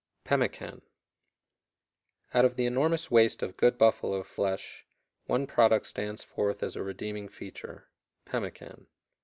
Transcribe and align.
Pemmican. 0.23 0.81
Out 2.33 2.43
of 2.43 2.55
the 2.55 2.65
enormous 2.65 3.11
waste 3.11 3.43
of 3.43 3.55
good 3.55 3.77
buffalo 3.77 4.23
flesh 4.23 4.83
one 5.25 5.45
product 5.45 5.85
stands 5.85 6.23
forth 6.23 6.63
as 6.63 6.75
a 6.75 6.81
redeeming 6.81 7.29
feature 7.29 7.87
pemmican. 8.25 8.87